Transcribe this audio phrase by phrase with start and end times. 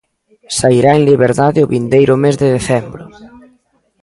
[0.57, 3.03] Sairá en liberdade o vindeiro mes de decembro.